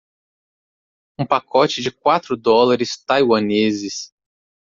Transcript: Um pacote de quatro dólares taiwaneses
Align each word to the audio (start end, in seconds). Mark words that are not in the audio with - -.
Um 1.19 1.27
pacote 1.27 1.79
de 1.83 1.91
quatro 1.91 2.35
dólares 2.35 2.97
taiwaneses 3.05 4.11